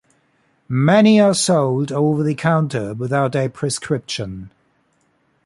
[0.67, 4.49] Many are sold over-the-counter without a prescription.